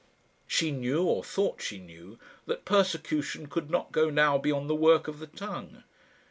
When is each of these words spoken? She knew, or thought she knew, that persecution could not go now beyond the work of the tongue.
She 0.47 0.71
knew, 0.71 1.03
or 1.03 1.23
thought 1.23 1.61
she 1.61 1.77
knew, 1.77 2.17
that 2.47 2.65
persecution 2.65 3.45
could 3.45 3.69
not 3.69 3.91
go 3.91 4.09
now 4.09 4.39
beyond 4.39 4.67
the 4.67 4.73
work 4.73 5.07
of 5.07 5.19
the 5.19 5.27
tongue. 5.27 5.83